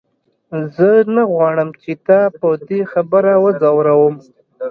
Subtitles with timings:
[0.75, 4.15] زه نه غواړم چې تا په دې خبره وځوروم.